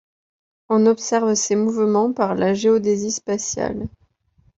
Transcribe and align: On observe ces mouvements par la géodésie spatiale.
On 0.67 0.87
observe 0.87 1.35
ces 1.35 1.55
mouvements 1.55 2.11
par 2.11 2.33
la 2.33 2.55
géodésie 2.55 3.11
spatiale. 3.11 3.87